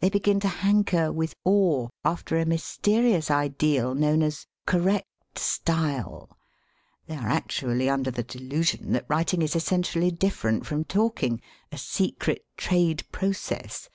[0.00, 6.36] They begin to hanker, with awe, after a mysterious ideal known as "correct style.*'
[7.06, 11.40] They are actually under the delusion that writing is essentially different from talking—
[11.72, 13.88] a secret trade process!